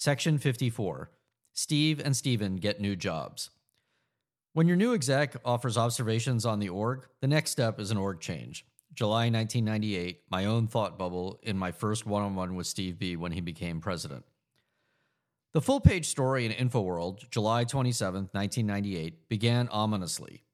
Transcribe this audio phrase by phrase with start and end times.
[0.00, 1.10] Section 54
[1.52, 3.50] Steve and Steven get new jobs.
[4.52, 8.20] When your new exec offers observations on the org, the next step is an org
[8.20, 8.64] change.
[8.94, 13.16] July 1998, my own thought bubble in my first one on one with Steve B
[13.16, 14.24] when he became president.
[15.52, 20.44] The full page story in InfoWorld, July 27, 1998, began ominously.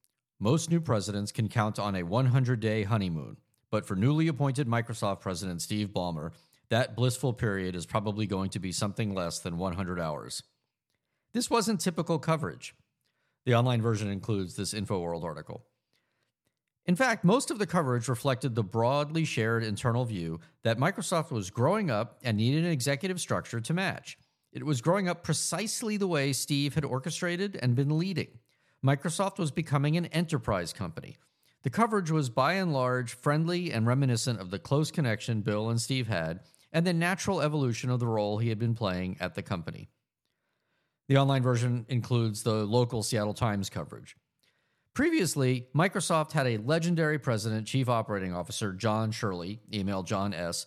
[0.41, 3.37] Most new presidents can count on a 100 day honeymoon,
[3.71, 6.31] but for newly appointed Microsoft President Steve Ballmer,
[6.71, 10.43] that blissful period is probably going to be something less than 100 hours.
[11.33, 12.75] This wasn't typical coverage.
[13.45, 15.65] The online version includes this InfoWorld article.
[16.87, 21.51] In fact, most of the coverage reflected the broadly shared internal view that Microsoft was
[21.51, 24.19] growing up and needed an executive structure to match.
[24.53, 28.29] It was growing up precisely the way Steve had orchestrated and been leading.
[28.85, 31.17] Microsoft was becoming an enterprise company.
[31.63, 35.81] The coverage was by and large friendly and reminiscent of the close connection Bill and
[35.81, 36.41] Steve had
[36.75, 39.89] and the natural evolution of the role he had been playing at the company.
[41.09, 44.17] The online version includes the local Seattle Times coverage.
[44.93, 50.67] Previously, Microsoft had a legendary president, chief operating officer, Jon Shirley, email Jon S.,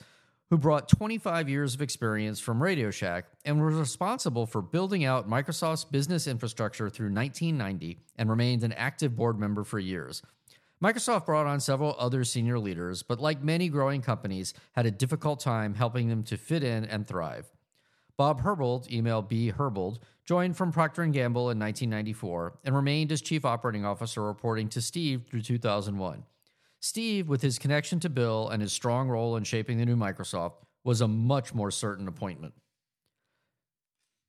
[0.50, 5.30] who brought 25 years of experience from Radio Shack and was responsible for building out
[5.30, 10.22] Microsoft's business infrastructure through 1990 and remained an active board member for years.
[10.84, 15.40] Microsoft brought on several other senior leaders, but like many growing companies, had a difficult
[15.40, 17.52] time helping them to fit in and thrive.
[18.16, 19.52] Bob Herbold, email B.
[19.52, 24.70] Herbold, joined from Procter & Gamble in 1994 and remained as chief operating officer reporting
[24.70, 26.24] to Steve through 2001.
[26.80, 30.54] Steve, with his connection to Bill and his strong role in shaping the new Microsoft,
[30.84, 32.54] was a much more certain appointment.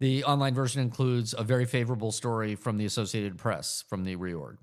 [0.00, 4.56] The online version includes a very favorable story from the Associated Press from the reorg.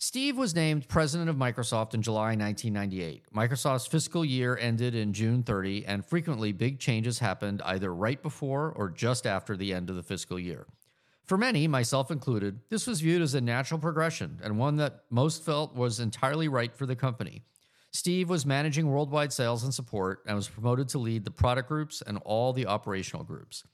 [0.00, 3.24] Steve was named president of Microsoft in July 1998.
[3.34, 8.72] Microsoft's fiscal year ended in June 30, and frequently big changes happened either right before
[8.76, 10.68] or just after the end of the fiscal year.
[11.24, 15.44] For many, myself included, this was viewed as a natural progression and one that most
[15.44, 17.42] felt was entirely right for the company.
[17.90, 22.04] Steve was managing worldwide sales and support and was promoted to lead the product groups
[22.06, 23.64] and all the operational groups.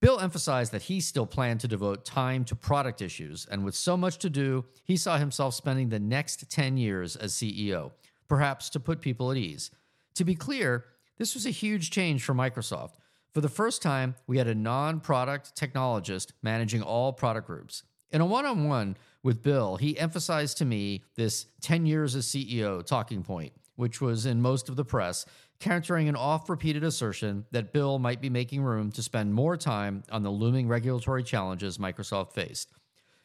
[0.00, 3.96] Bill emphasized that he still planned to devote time to product issues, and with so
[3.96, 7.92] much to do, he saw himself spending the next 10 years as CEO,
[8.28, 9.70] perhaps to put people at ease.
[10.16, 10.84] To be clear,
[11.16, 12.96] this was a huge change for Microsoft.
[13.32, 17.82] For the first time, we had a non product technologist managing all product groups.
[18.10, 22.26] In a one on one with Bill, he emphasized to me this 10 years as
[22.26, 25.26] CEO talking point, which was in most of the press,
[25.58, 30.02] countering an oft repeated assertion that Bill might be making room to spend more time
[30.10, 32.70] on the looming regulatory challenges Microsoft faced.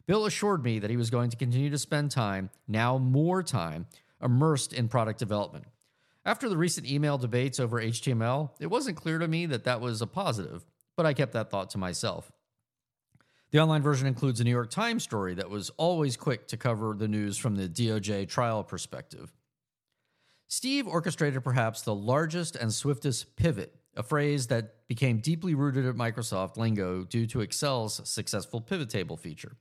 [0.06, 3.86] Bill assured me that he was going to continue to spend time, now more time,
[4.22, 5.64] immersed in product development.
[6.24, 10.00] After the recent email debates over HTML, it wasn't clear to me that that was
[10.00, 10.64] a positive,
[10.96, 12.30] but I kept that thought to myself.
[13.50, 16.94] The online version includes a New York Times story that was always quick to cover
[16.94, 19.32] the news from the DOJ trial perspective.
[20.52, 25.94] Steve orchestrated perhaps the largest and swiftest pivot, a phrase that became deeply rooted at
[25.94, 29.56] Microsoft lingo due to Excel's successful pivot table feature,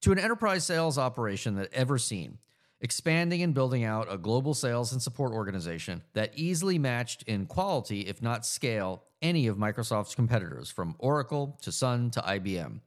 [0.00, 2.38] to an enterprise sales operation that ever seen,
[2.80, 8.00] expanding and building out a global sales and support organization that easily matched in quality,
[8.00, 12.80] if not scale, any of Microsoft's competitors, from Oracle to Sun to IBM.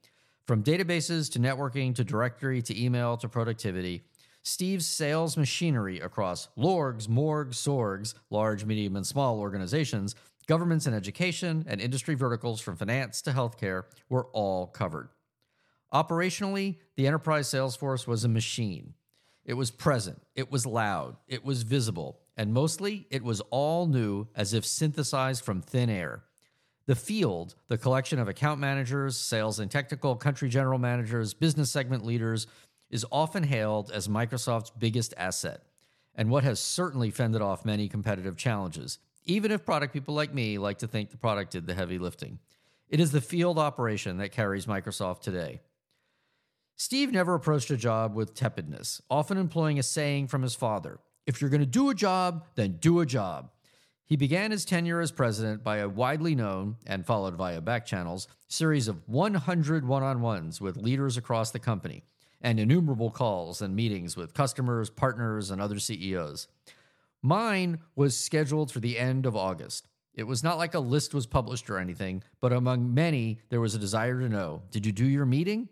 [0.45, 4.03] From databases to networking to directory to email to productivity,
[4.47, 10.15] Steve's sales machinery across LORGs, MORGs, SORGs, large, medium, and small organizations,
[10.47, 15.09] governments and education, and industry verticals from finance to healthcare were all covered.
[15.93, 18.93] Operationally, the enterprise sales force was a machine.
[19.43, 24.27] It was present, it was loud, it was visible, and mostly it was all new
[24.33, 26.23] as if synthesized from thin air.
[26.85, 32.05] The field, the collection of account managers, sales and technical country general managers, business segment
[32.05, 32.47] leaders,
[32.89, 35.63] is often hailed as Microsoft's biggest asset,
[36.15, 40.57] and what has certainly fended off many competitive challenges, even if product people like me
[40.57, 42.39] like to think the product did the heavy lifting.
[42.89, 45.61] It is the field operation that carries Microsoft today.
[46.77, 51.41] Steve never approached a job with tepidness, often employing a saying from his father If
[51.41, 53.51] you're going to do a job, then do a job.
[54.05, 58.29] He began his tenure as president by a widely known, and followed via back channels,
[58.47, 62.05] series of 100 one on ones with leaders across the company
[62.41, 66.47] and innumerable calls and meetings with customers, partners, and other CEOs.
[67.21, 69.87] Mine was scheduled for the end of August.
[70.13, 73.75] It was not like a list was published or anything, but among many, there was
[73.75, 75.69] a desire to know Did you do your meeting?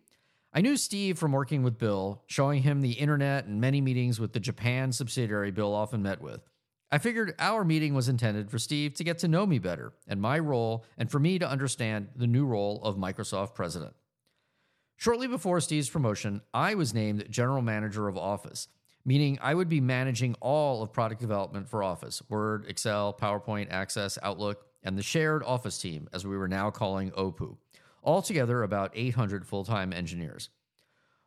[0.54, 4.32] I knew Steve from working with Bill, showing him the internet and many meetings with
[4.32, 6.48] the Japan subsidiary Bill often met with.
[6.92, 10.22] I figured our meeting was intended for Steve to get to know me better and
[10.22, 13.94] my role, and for me to understand the new role of Microsoft president.
[14.98, 18.68] Shortly before Steve's promotion, I was named general manager of Office,
[19.04, 24.18] meaning I would be managing all of product development for Office Word, Excel, PowerPoint, Access,
[24.24, 27.58] Outlook, and the shared Office team, as we were now calling OPU.
[28.04, 30.50] Altogether, about 800 full time engineers.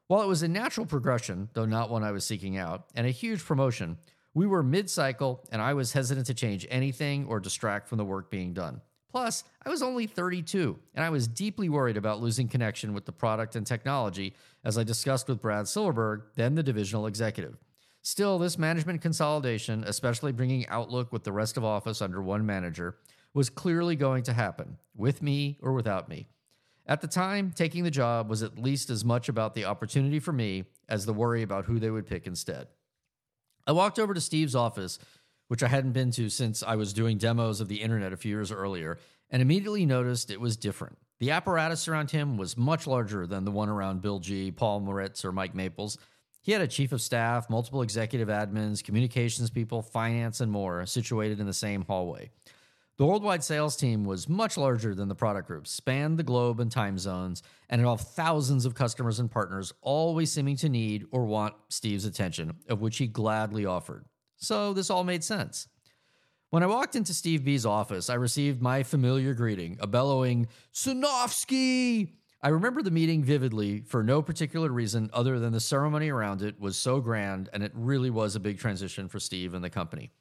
[0.07, 3.11] While it was a natural progression, though not one I was seeking out, and a
[3.11, 3.99] huge promotion,
[4.33, 8.05] we were mid cycle and I was hesitant to change anything or distract from the
[8.05, 8.81] work being done.
[9.11, 13.13] Plus, I was only 32 and I was deeply worried about losing connection with the
[13.13, 14.35] product and technology,
[14.65, 17.57] as I discussed with Brad Silverberg, then the divisional executive.
[18.03, 22.97] Still, this management consolidation, especially bringing Outlook with the rest of Office under one manager,
[23.35, 26.29] was clearly going to happen, with me or without me.
[26.87, 30.33] At the time, taking the job was at least as much about the opportunity for
[30.33, 32.69] me as the worry about who they would pick instead.
[33.67, 34.99] I walked over to Steve's office,
[35.49, 38.35] which I hadn't been to since I was doing demos of the internet a few
[38.35, 38.99] years earlier,
[39.31, 40.99] and immediately noticed it was different.
[41.19, 45.25] The apparatus around him was much larger than the one around Bill G., Paul Maritz,
[45.25, 45.99] or Mike Maples.
[46.41, 51.41] He had a chief of staff, multiple executive admins, communications people, finance, and more situated
[51.41, 52.31] in the same hallway.
[52.99, 56.71] The worldwide sales team was much larger than the product group, spanned the globe and
[56.71, 61.55] time zones, and involved thousands of customers and partners, always seeming to need or want
[61.69, 64.05] Steve's attention, of which he gladly offered.
[64.39, 65.69] So this all made sense.
[66.51, 72.15] When I walked into Steve B's office, I received my familiar greeting, a bellowing, Sinofsky!
[72.41, 76.59] I remember the meeting vividly for no particular reason other than the ceremony around it
[76.61, 80.13] was so grand and it really was a big transition for Steve and the company.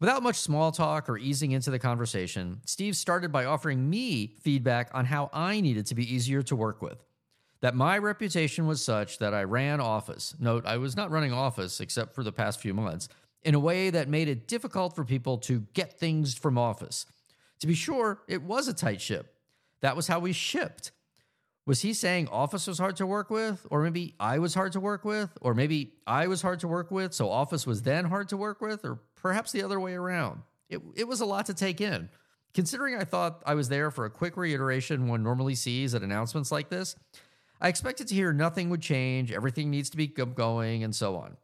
[0.00, 4.90] Without much small talk or easing into the conversation, Steve started by offering me feedback
[4.94, 7.02] on how I needed to be easier to work with.
[7.60, 10.34] That my reputation was such that I ran Office.
[10.38, 13.08] Note, I was not running Office except for the past few months,
[13.42, 17.06] in a way that made it difficult for people to get things from Office.
[17.60, 19.34] To be sure, it was a tight ship.
[19.80, 20.92] That was how we shipped.
[21.66, 23.66] Was he saying Office was hard to work with?
[23.70, 25.30] Or maybe I was hard to work with?
[25.40, 28.60] Or maybe I was hard to work with, so Office was then hard to work
[28.60, 28.84] with?
[28.84, 30.42] Or perhaps the other way around.
[30.68, 32.08] It, it was a lot to take in.
[32.54, 36.50] Considering I thought I was there for a quick reiteration one normally sees at announcements
[36.50, 36.96] like this,
[37.60, 41.36] I expected to hear nothing would change, everything needs to be going, and so on.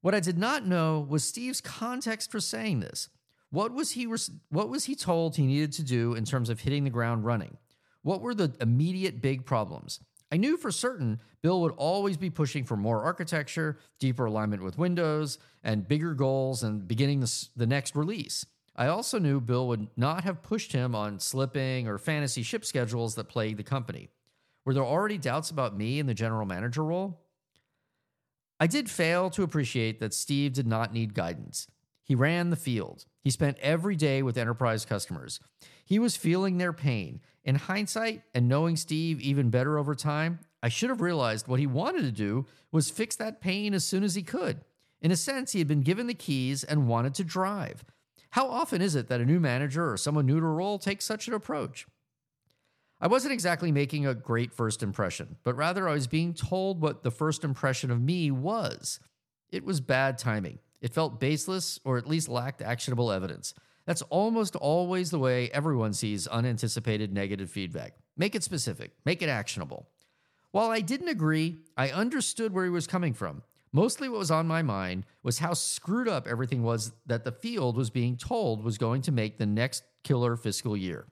[0.00, 3.08] What I did not know was Steve's context for saying this.
[3.50, 4.04] What was he
[4.50, 7.56] what was he told he needed to do in terms of hitting the ground running?
[8.02, 10.00] What were the immediate big problems?
[10.30, 14.78] I knew for certain Bill would always be pushing for more architecture, deeper alignment with
[14.78, 18.44] Windows, and bigger goals and beginning the, the next release.
[18.76, 23.14] I also knew Bill would not have pushed him on slipping or fantasy ship schedules
[23.14, 24.10] that plagued the company.
[24.64, 27.18] Were there already doubts about me in the general manager role?
[28.60, 31.68] I did fail to appreciate that Steve did not need guidance.
[32.02, 33.04] He ran the field.
[33.22, 35.40] He spent every day with enterprise customers.
[35.84, 37.20] He was feeling their pain.
[37.44, 41.66] In hindsight, and knowing Steve even better over time, I should have realized what he
[41.66, 44.60] wanted to do was fix that pain as soon as he could.
[45.00, 47.84] In a sense, he had been given the keys and wanted to drive.
[48.30, 51.04] How often is it that a new manager or someone new to a role takes
[51.04, 51.86] such an approach?
[53.00, 57.04] I wasn't exactly making a great first impression, but rather I was being told what
[57.04, 58.98] the first impression of me was.
[59.50, 60.58] It was bad timing.
[60.80, 63.54] It felt baseless or at least lacked actionable evidence.
[63.86, 67.94] That's almost always the way everyone sees unanticipated negative feedback.
[68.16, 69.88] Make it specific, make it actionable.
[70.50, 73.42] While I didn't agree, I understood where he was coming from.
[73.72, 77.76] Mostly what was on my mind was how screwed up everything was that the field
[77.76, 81.06] was being told was going to make the next killer fiscal year.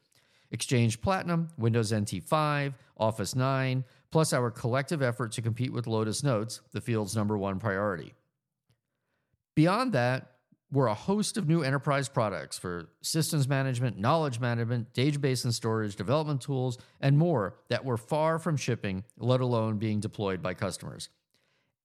[0.51, 6.23] Exchange Platinum, Windows NT 5, Office 9, plus our collective effort to compete with Lotus
[6.23, 8.15] Notes, the field's number one priority.
[9.55, 10.37] Beyond that,
[10.73, 15.97] were a host of new enterprise products for systems management, knowledge management, database and storage,
[15.97, 21.09] development tools, and more that were far from shipping, let alone being deployed by customers.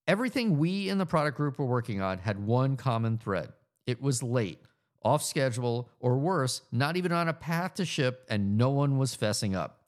[0.08, 3.52] Everything we in the product group were working on had one common thread
[3.86, 4.60] it was late,
[5.04, 9.16] off schedule, or worse, not even on a path to ship, and no one was
[9.16, 9.78] fessing up.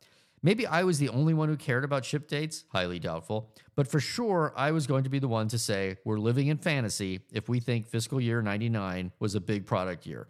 [0.43, 3.99] Maybe I was the only one who cared about ship dates, highly doubtful, but for
[3.99, 7.49] sure I was going to be the one to say we're living in fantasy if
[7.49, 10.29] we think fiscal year 99 was a big product year.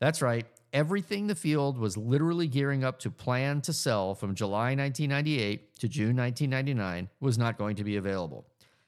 [0.00, 4.74] That's right, everything the field was literally gearing up to plan to sell from July
[4.74, 8.44] 1998 to June 1999 was not going to be available.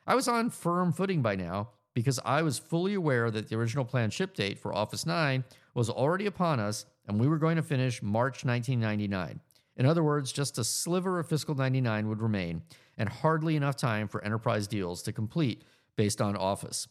[0.08, 3.84] I was on firm footing by now because I was fully aware that the original
[3.84, 7.62] planned ship date for Office 9 was already upon us and we were going to
[7.62, 9.40] finish March 1999.
[9.76, 12.62] In other words, just a sliver of fiscal 99 would remain,
[12.96, 15.62] and hardly enough time for enterprise deals to complete
[15.96, 16.86] based on Office.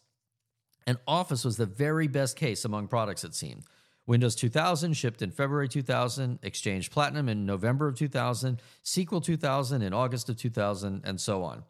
[0.85, 3.63] And Office was the very best case among products, it seemed.
[4.05, 9.93] Windows 2000 shipped in February 2000, Exchange Platinum in November of 2000, SQL 2000 in
[9.93, 11.63] August of 2000, and so on.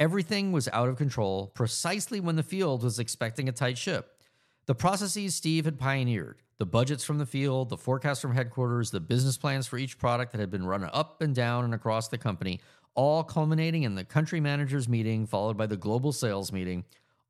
[0.00, 4.18] Everything was out of control precisely when the field was expecting a tight ship.
[4.66, 8.98] The processes Steve had pioneered, the budgets from the field, the forecasts from headquarters, the
[8.98, 12.18] business plans for each product that had been run up and down and across the
[12.18, 12.60] company,
[12.96, 16.84] all culminating in the country managers meeting, followed by the global sales meeting,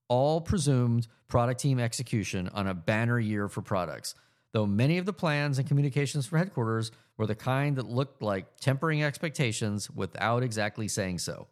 [0.08, 4.14] all presumed product team execution on a banner year for products.
[4.52, 8.56] Though many of the plans and communications for headquarters were the kind that looked like
[8.58, 11.48] tempering expectations without exactly saying so.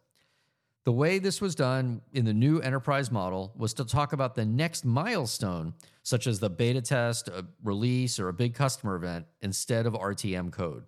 [0.85, 4.43] The way this was done in the new enterprise model was to talk about the
[4.43, 9.85] next milestone, such as the beta test, a release, or a big customer event, instead
[9.85, 10.83] of RTM code.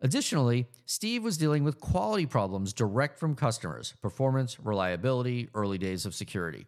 [0.00, 6.14] Additionally, Steve was dealing with quality problems direct from customers performance, reliability, early days of
[6.14, 6.66] security.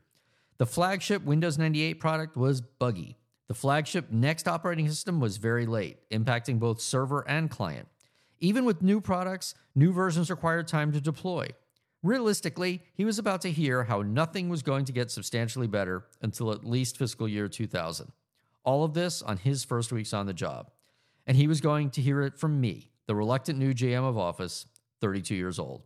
[0.59, 3.19] The flagship Windows 98 product was buggy.
[3.49, 7.89] The flagship Next operating system was very late, impacting both server and client.
[8.39, 11.49] Even with new products, new versions required time to deploy.
[12.07, 16.53] Realistically, he was about to hear how nothing was going to get substantially better until
[16.53, 18.13] at least fiscal year 2000.
[18.63, 20.71] All of this on his first weeks on the job.
[21.27, 24.67] And he was going to hear it from me, the reluctant new GM of Office,
[25.01, 25.83] 32 years old.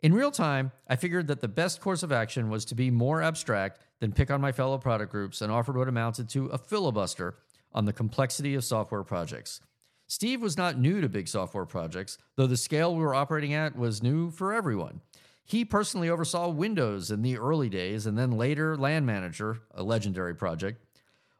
[0.00, 3.20] In real time, I figured that the best course of action was to be more
[3.20, 7.34] abstract than pick on my fellow product groups and offered what amounted to a filibuster
[7.72, 9.60] on the complexity of software projects.
[10.06, 13.76] Steve was not new to big software projects, though the scale we were operating at
[13.76, 15.00] was new for everyone.
[15.46, 20.34] He personally oversaw Windows in the early days and then later LAN Manager, a legendary
[20.34, 20.84] project.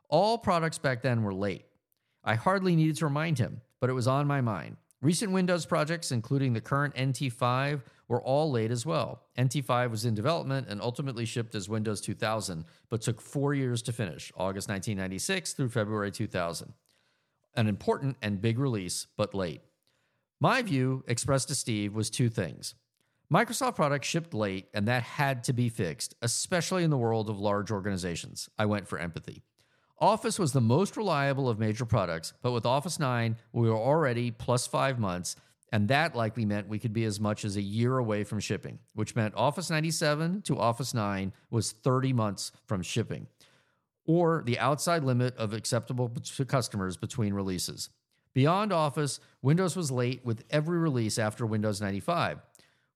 [0.08, 1.66] All products back then were late.
[2.24, 4.76] I hardly needed to remind him, but it was on my mind.
[5.02, 9.22] Recent Windows projects, including the current NT5, were all late as well.
[9.36, 13.92] NT5 was in development and ultimately shipped as Windows 2000, but took four years to
[13.92, 16.72] finish, August 1996 through February 2000
[17.56, 19.62] an important and big release, but late.
[20.38, 22.74] My view, expressed to Steve, was two things.
[23.32, 27.40] Microsoft products shipped late, and that had to be fixed, especially in the world of
[27.40, 28.48] large organizations.
[28.58, 29.42] I went for empathy.
[29.98, 34.30] Office was the most reliable of major products, but with Office 9, we were already
[34.30, 35.34] plus five months,
[35.72, 38.78] and that likely meant we could be as much as a year away from shipping,
[38.94, 43.26] which meant Office 97 to Office 9 was 30 months from shipping
[44.06, 47.90] or the outside limit of acceptable to customers between releases.
[48.34, 52.38] Beyond Office, Windows was late with every release after Windows 95,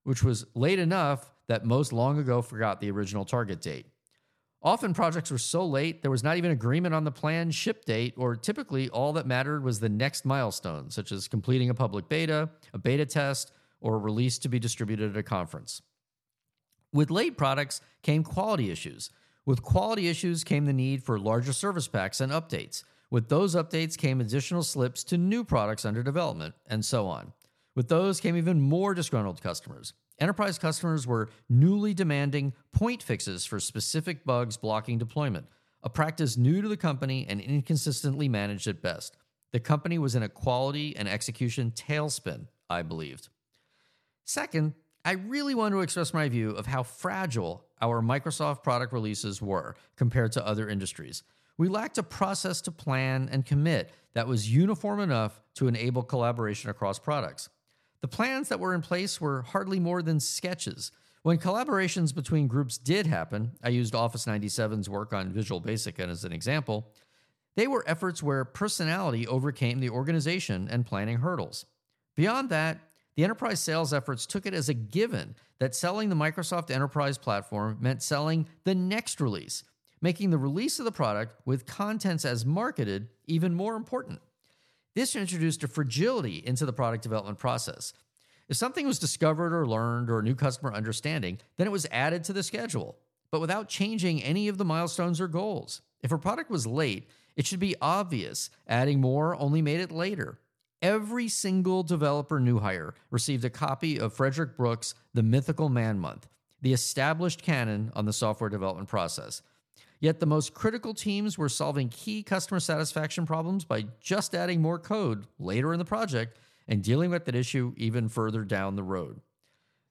[0.04, 3.86] which was late enough that most long ago forgot the original target date.
[4.62, 8.14] Often projects were so late there was not even agreement on the planned ship date,
[8.16, 12.50] or typically all that mattered was the next milestone, such as completing a public beta,
[12.74, 15.80] a beta test, or a release to be distributed at a conference.
[16.92, 19.10] With late products came quality issues,
[19.46, 22.84] with quality issues came the need for larger service packs and updates.
[23.10, 27.32] With those updates came additional slips to new products under development, and so on.
[27.76, 29.92] With those came even more disgruntled customers.
[30.18, 35.46] Enterprise customers were newly demanding point fixes for specific bugs blocking deployment,
[35.82, 39.16] a practice new to the company and inconsistently managed at best.
[39.52, 43.28] The company was in a quality and execution tailspin, I believed.
[44.24, 44.74] Second,
[45.04, 49.74] I really want to express my view of how fragile our Microsoft product releases were
[49.96, 51.22] compared to other industries.
[51.56, 56.68] We lacked a process to plan and commit that was uniform enough to enable collaboration
[56.68, 57.48] across products.
[58.02, 60.90] The plans that were in place were hardly more than sketches.
[61.22, 66.24] When collaborations between groups did happen, I used Office 97's work on Visual Basic as
[66.24, 66.92] an example,
[67.56, 71.66] they were efforts where personality overcame the organization and planning hurdles.
[72.16, 72.78] Beyond that,
[73.16, 77.76] the enterprise sales efforts took it as a given that selling the Microsoft Enterprise platform
[77.80, 79.64] meant selling the next release,
[80.00, 84.20] making the release of the product with contents as marketed even more important.
[84.94, 87.92] This introduced a fragility into the product development process.
[88.48, 92.24] If something was discovered or learned or a new customer understanding, then it was added
[92.24, 92.98] to the schedule,
[93.30, 95.82] but without changing any of the milestones or goals.
[96.02, 98.50] If a product was late, it should be obvious.
[98.66, 100.40] Adding more only made it later.
[100.82, 106.26] Every single developer new hire received a copy of Frederick Brooks' The Mythical Man Month,
[106.60, 109.42] the established canon on the software development process.
[110.00, 114.78] Yet the most critical teams were solving key customer satisfaction problems by just adding more
[114.78, 119.20] code later in the project and dealing with that issue even further down the road.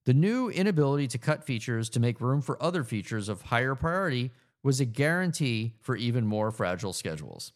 [0.06, 4.32] The new inability to cut features to make room for other features of higher priority
[4.64, 7.54] was a guarantee for even more fragile schedules.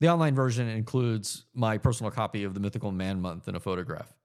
[0.00, 4.17] The online version includes my personal copy of the Mythical Man Month and a photograph.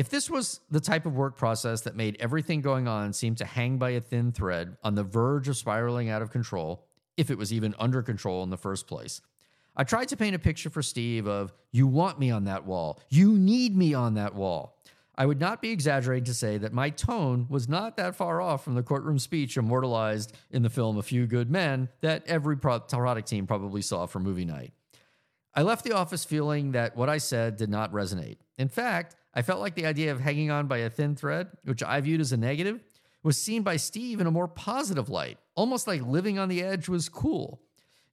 [0.00, 3.44] If this was the type of work process that made everything going on seem to
[3.44, 6.86] hang by a thin thread on the verge of spiraling out of control,
[7.18, 9.20] if it was even under control in the first place.
[9.76, 12.98] I tried to paint a picture for Steve of, you want me on that wall.
[13.10, 14.78] You need me on that wall.
[15.16, 18.64] I would not be exaggerating to say that my tone was not that far off
[18.64, 23.28] from the courtroom speech immortalized in the film A Few Good Men that every product
[23.28, 24.72] team probably saw for movie night.
[25.54, 28.38] I left the office feeling that what I said did not resonate.
[28.56, 31.82] In fact, I felt like the idea of hanging on by a thin thread, which
[31.82, 32.82] I viewed as a negative,
[33.22, 36.88] was seen by Steve in a more positive light, almost like living on the edge
[36.88, 37.60] was cool.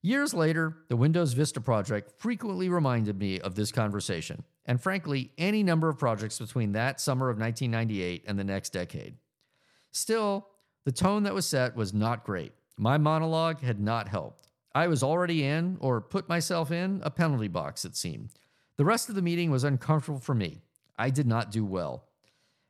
[0.00, 5.62] Years later, the Windows Vista project frequently reminded me of this conversation, and frankly, any
[5.62, 9.16] number of projects between that summer of 1998 and the next decade.
[9.90, 10.46] Still,
[10.84, 12.52] the tone that was set was not great.
[12.76, 14.46] My monologue had not helped.
[14.72, 18.30] I was already in, or put myself in, a penalty box, it seemed.
[18.76, 20.60] The rest of the meeting was uncomfortable for me.
[20.98, 22.04] I did not do well.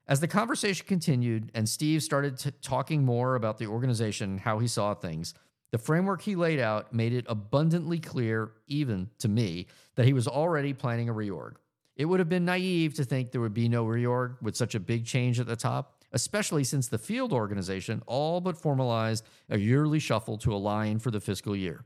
[0.07, 4.69] As the conversation continued and Steve started t- talking more about the organization, how he
[4.69, 5.35] saw things,
[5.71, 9.67] the framework he laid out made it abundantly clear, even to me,
[9.97, 11.57] that he was already planning a reorg.
[11.95, 14.81] It would have been naive to think there would be no reorg with such a
[14.81, 19.99] big change at the top, especially since the field organization all but formalized a yearly
[19.99, 21.85] shuffle to align for the fiscal year.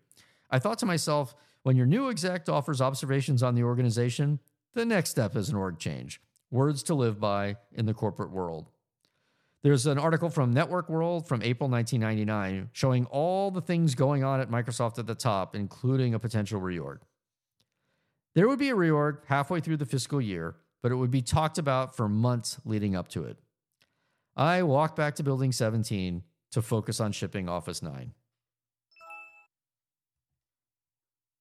[0.50, 4.38] I thought to myself, when your new exec offers observations on the organization,
[4.74, 6.20] the next step is an org change.
[6.52, 8.68] Words to live by in the corporate world.
[9.62, 14.38] There's an article from Network World from April 1999 showing all the things going on
[14.38, 16.98] at Microsoft at the top, including a potential reorg.
[18.34, 21.56] There would be a reorg halfway through the fiscal year, but it would be talked
[21.56, 23.38] about for months leading up to it.
[24.36, 28.12] I walked back to Building 17 to focus on shipping Office 9.